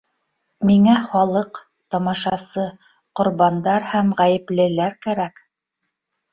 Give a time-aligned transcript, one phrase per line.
[0.69, 1.59] Миңә халыҡ,
[1.97, 2.65] тамашасы,
[3.21, 5.47] ҡорбандар һәм ғәйеплелеләр кәрәк!